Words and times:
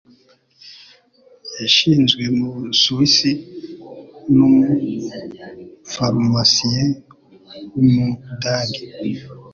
Yashinzwe 1.59 2.23
mu 2.37 2.47
Busuwisi 2.57 3.31
n’umufarumasiye 4.35 6.83
w’umudage, 7.73 8.81